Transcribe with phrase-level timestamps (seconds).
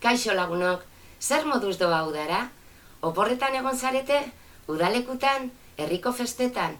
[0.00, 0.80] Kaixo lagunok,
[1.20, 2.46] zer moduz doa udara?
[3.04, 4.20] Oporretan egon zarete?
[4.72, 5.50] Udalekutan?
[5.76, 6.78] Herriko festetan?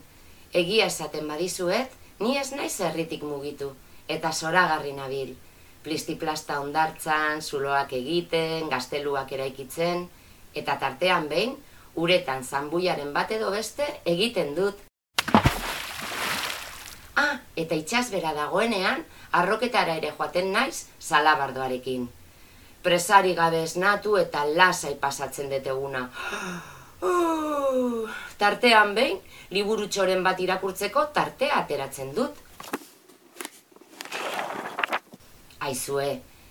[0.56, 3.74] Egia esaten badizuet, ni ez naiz herritik mugitu,
[4.08, 5.34] eta zoragarri nabil.
[5.84, 10.06] Plistiplasta ondartzan, zuloak egiten, gazteluak eraikitzen,
[10.54, 11.52] eta tartean behin,
[11.96, 13.84] uretan zanbuiaren bat edo beste
[14.14, 14.80] egiten dut.
[17.20, 19.04] Ah, eta itxasbera dagoenean,
[19.42, 22.08] arroketara ere joaten naiz, salabardoarekin.
[22.80, 26.06] Presari gabe esnatu eta lasai pasatzen deteguna.
[28.40, 29.18] Tartean behin,
[29.52, 32.38] liburutxoren bat irakurtzeko tartea ateratzen dut.
[35.60, 36.08] Aizue,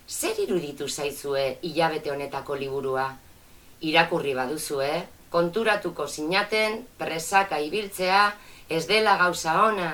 [0.08, 3.08] zer iruditu zaizue hilabete honetako liburua?
[3.82, 4.92] Irakurri baduzue,
[5.34, 8.22] konturatuko sinaten, presaka ibiltzea,
[8.70, 9.90] ez dela gauza ona.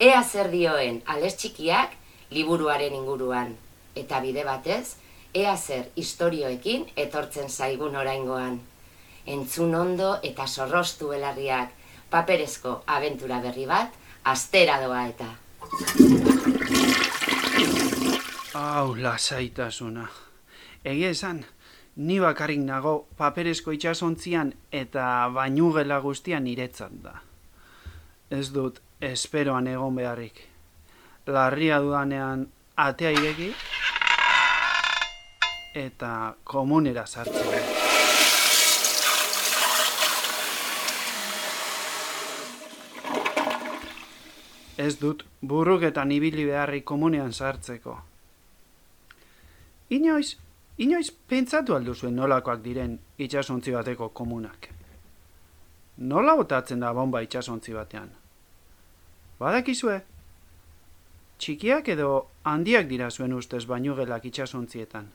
[0.00, 1.92] Ea zer dioen ales txikiak
[2.32, 3.52] liburuaren inguruan.
[3.94, 4.96] Eta bide batez,
[5.34, 8.60] ea zer istorioekin etortzen zaigun oraingoan.
[9.26, 11.70] Entzun ondo eta sorrostu belarriak,
[12.10, 15.30] paperezko abentura berri bat, astera doa eta.
[18.54, 20.06] Hau, lasaitasuna.
[20.84, 21.44] Egia esan,
[21.96, 27.14] ni bakarrik nago paperezko itxasontzian eta bainugela guztian iretzat da.
[28.30, 30.48] Ez dut, esperoan egon beharrik.
[31.26, 33.52] Larria dudanean atea ireki
[35.74, 37.82] eta komunera sartzen.
[44.78, 47.98] Ez dut burruketan ibili beharri komunean sartzeko.
[49.90, 50.36] Inoiz,
[50.78, 54.68] inoiz pentsatu alduzuen nolakoak diren itxasontzi bateko komunak.
[55.98, 58.08] Nola botatzen da bomba itxasontzi batean?
[59.38, 60.00] Badakizue?
[61.38, 62.12] Txikiak edo
[62.44, 65.10] handiak dira zuen ustez bainugelak itxasontzietan.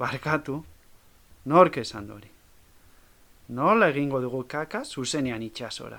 [0.00, 0.64] Barkatu,
[1.44, 2.30] nork esan dori.
[3.52, 5.98] Nola egingo dugu kaka zuzenean itxasora.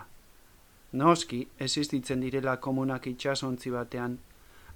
[0.97, 4.17] Noski, existitzen direla komunak itxasontzi batean,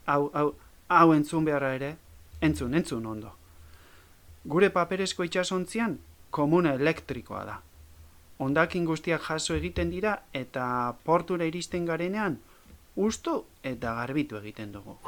[0.06, 0.52] hau, hau,
[0.90, 1.90] hau entzun beharra ere,
[2.42, 3.34] entzun, entzun ondo.
[4.46, 5.98] Gure paperezko itxasontzian,
[6.30, 7.58] komuna elektrikoa da.
[8.46, 12.38] Ondakin guztiak jaso egiten dira eta portura iristen garenean,
[12.96, 15.00] ustu eta garbitu egiten dugu.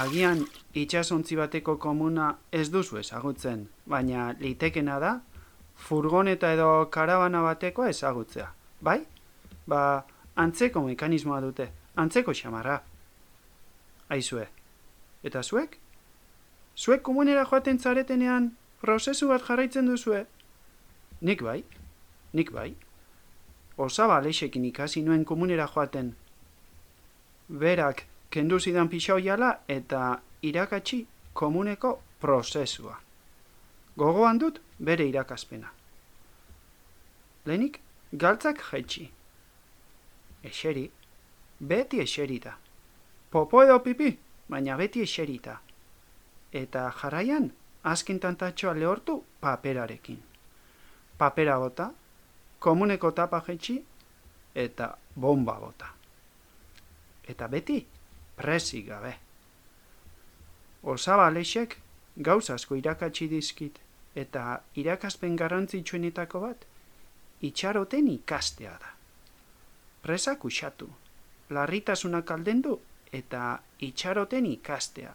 [0.00, 0.44] Agian
[0.74, 5.12] itxasontzi bateko komuna ez duzu ezagutzen, baina litekena da
[5.80, 8.48] furgoneta edo karabana batekoa ezagutzea.
[8.80, 9.00] Bai?
[9.66, 10.04] Ba,
[10.36, 12.80] antzeko mekanismoa dute, antzeko xamarra.
[14.08, 14.46] Aizue.
[15.24, 15.78] Eta zuek?
[16.76, 20.24] Zuek komunera joaten zaretenean prozesu bat jarraitzen duzue?
[21.20, 21.62] Nik bai,
[22.32, 22.70] nik bai.
[23.76, 26.14] Osaba alexekin ikasi nuen komunera joaten.
[27.48, 32.96] Berak kendu zidan pixau jala eta irakatsi komuneko prozesua.
[33.96, 35.70] Gogoan dut bere irakazpena.
[37.46, 37.80] Lehenik,
[38.12, 39.10] galtzak jaitsi.
[40.44, 40.90] Eseri,
[41.60, 42.56] beti eserita.
[43.30, 45.58] Popo edo pipi, baina beti eserita.
[46.52, 47.50] Eta jarraian,
[47.84, 50.22] azken tantatxoa lehortu paperarekin.
[51.18, 51.90] Papera bota,
[52.58, 53.78] komuneko tapa jaitsi,
[54.54, 55.88] eta bomba bota.
[57.28, 57.86] Eta beti,
[58.40, 59.14] presik gabe.
[60.82, 61.76] Osaba lexek,
[62.16, 63.76] gauz asko irakatsi dizkit,
[64.16, 66.64] eta irakaspen garrantzitsuenetako bat,
[67.44, 68.94] itxaroten ikastea da.
[70.00, 70.88] Presak usatu,
[71.52, 72.78] larritasunak aldendu
[73.12, 75.12] eta itxaroten ikastea.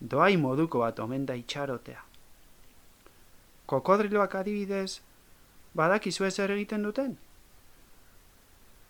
[0.00, 2.02] Doai moduko bat omen da itxarotea.
[3.70, 5.00] Kokodriloak adibidez,
[5.74, 7.14] badakizu ez egiten duten?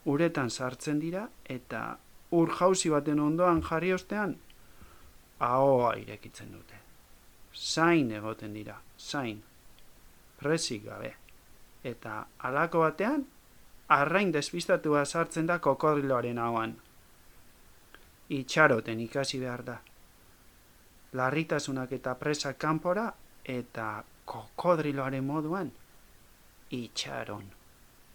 [0.04, 1.84] Uretan sartzen dira eta
[2.34, 4.36] ur jauzi baten ondoan jarri ostean,
[5.40, 6.80] ahoa irekitzen dute.
[7.54, 9.42] Zain egoten dira, zain,
[10.40, 11.14] presik gabe.
[11.84, 13.26] Eta alako batean,
[13.88, 16.74] arrain despistatua sartzen da kokodriloaren hauan.
[18.28, 19.78] Itxaroten ikasi behar da.
[21.12, 23.10] Larritasunak eta presa kanpora
[23.44, 25.70] eta kokodriloaren moduan,
[26.70, 27.44] itxaron.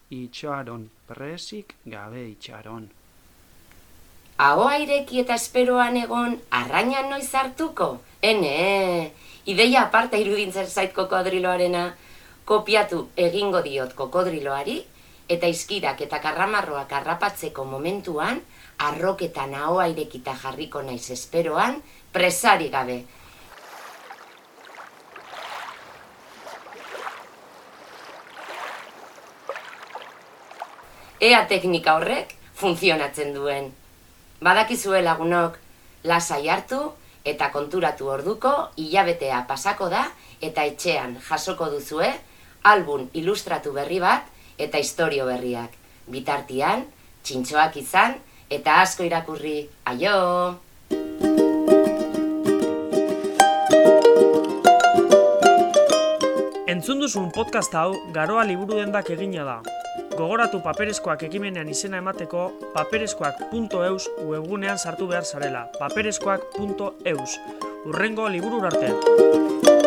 [0.09, 2.89] Itxaron, presik gabe itxaron.
[4.39, 7.87] Ahoa ireki eta esperoan egon arrainan noiz hartuko?
[8.23, 9.11] Ene,
[9.51, 11.81] ideia aparta irudintzen zait kokodriloarena.
[12.47, 14.77] Kopiatu egingo diot kokodriloari,
[15.35, 18.39] eta izkirak eta karramarroak harrapatzeko momentuan,
[18.87, 21.81] arroketan ahoa irekita jarriko naiz esperoan,
[22.15, 22.97] presari gabe.
[31.19, 33.71] Ea teknika horrek funtzionatzen duen.
[34.39, 35.57] Badakizue lagunok,
[36.07, 36.77] Lasai hartu
[37.27, 40.05] eta konturatu orduko hilabetea pasako da
[40.39, 42.07] eta etxean jasoko duzue
[42.63, 44.23] album ilustratu berri bat
[44.57, 45.75] eta istorio berriak.
[46.07, 46.85] Bitartian,
[47.23, 48.15] txintxoak izan
[48.49, 49.67] eta asko irakurri.
[49.91, 50.15] Aio!
[56.69, 59.78] Entzun duzun podcast hau garoa liburu dendak egina da.
[60.19, 65.63] Gogoratu paperezkoak ekimenean izena emateko paperezkoak.eus webgunean sartu behar zarela.
[65.79, 67.39] paperezkoak.eus.
[67.87, 69.78] Urrengo liburu arte.